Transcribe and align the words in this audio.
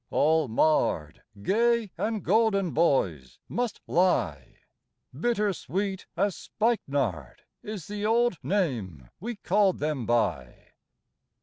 all 0.09 0.47
marred 0.47 1.21
Gay 1.43 1.91
and 1.95 2.23
golden 2.25 2.71
boys 2.71 3.37
must 3.47 3.81
lie: 3.85 4.55
Bitter 5.15 5.53
sweet 5.53 6.07
as 6.17 6.35
spikenard 6.35 7.43
Is 7.61 7.85
the 7.85 8.03
old 8.03 8.39
name 8.41 9.09
we 9.19 9.35
called 9.35 9.77
them 9.77 10.07
by. 10.07 10.69